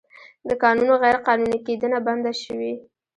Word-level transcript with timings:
د 0.47 0.49
کانونو 0.63 0.93
غیرقانوني 1.03 1.59
کیندنه 1.65 1.97
بنده 2.07 2.33
شوې 2.43 2.73